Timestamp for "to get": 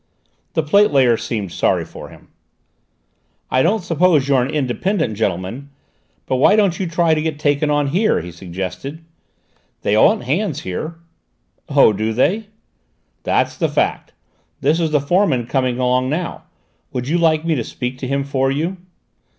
7.13-7.37